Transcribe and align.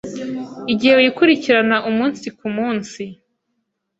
igihe 0.71 0.93
wikurikirana 0.99 1.77
umunsi 1.89 2.25
ku 2.37 2.47
munsi, 2.55 3.01